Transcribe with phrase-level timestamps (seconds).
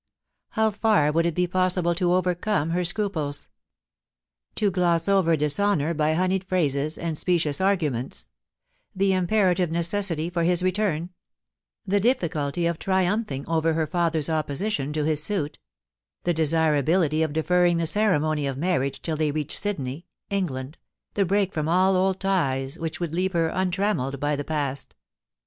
[0.53, 3.49] How far would it be possible to overcome her scraples—
[4.55, 8.31] to gloss over dishonour by honeyed phrases and specious arguments—
[8.95, 11.11] the imperative necessity for his return;
[11.85, 15.59] the difficulty of triumphing over her father's opposition to his suit;
[16.23, 20.79] the desirability of deferring the ceremony of marriage till they reached Sydney— England—
[21.13, 24.95] the break from all old ties which would leave her untrammelled by the past